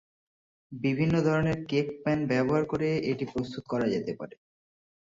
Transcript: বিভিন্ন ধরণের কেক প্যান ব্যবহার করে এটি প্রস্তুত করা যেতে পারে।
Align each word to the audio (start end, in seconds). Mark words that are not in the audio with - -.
বিভিন্ন 0.71 1.15
ধরণের 1.27 1.57
কেক 1.69 1.87
প্যান 2.03 2.19
ব্যবহার 2.27 2.63
করে 2.65 2.89
এটি 3.11 3.25
প্রস্তুত 3.33 3.63
করা 3.71 3.85
যেতে 3.93 4.11
পারে। 4.19 4.35